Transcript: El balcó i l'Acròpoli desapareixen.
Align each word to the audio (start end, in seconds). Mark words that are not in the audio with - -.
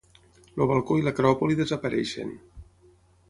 El 0.55 0.63
balcó 0.71 0.97
i 1.01 1.05
l'Acròpoli 1.07 1.59
desapareixen. 1.61 2.35